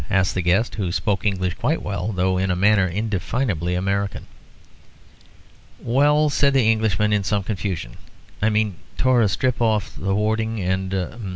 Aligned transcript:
asked 0.09 0.33
the 0.33 0.41
guest, 0.41 0.73
who 0.73 0.91
spoke 0.91 1.27
English 1.27 1.53
quite 1.53 1.83
well, 1.83 2.11
though 2.11 2.39
in 2.39 2.49
a 2.49 2.55
manner 2.55 2.87
indefinably 2.87 3.75
American. 3.75 4.25
"Well," 5.79 6.31
said 6.31 6.53
the 6.55 6.71
Englishman, 6.71 7.13
in 7.13 7.23
some 7.23 7.43
confusion, 7.43 7.97
"I 8.41 8.49
mean 8.49 8.77
tore 8.97 9.21
a 9.21 9.27
strip 9.29 9.61
off 9.61 9.95
a 9.99 10.05
hoarding 10.05 10.59
and 10.59 10.91